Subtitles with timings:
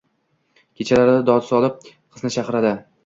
[0.79, 2.73] Kechalari dod solib, qizini chaqiradi